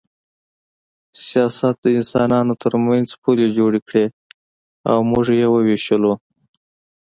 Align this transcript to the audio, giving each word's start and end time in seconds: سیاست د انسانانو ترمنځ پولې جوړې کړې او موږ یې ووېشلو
سیاست 1.27 1.75
د 1.81 1.85
انسانانو 1.99 2.53
ترمنځ 2.63 3.07
پولې 3.21 3.47
جوړې 3.57 3.79
کړې 3.87 4.05
او 4.91 4.97
موږ 5.11 5.25
یې 5.39 5.47
ووېشلو 5.49 6.13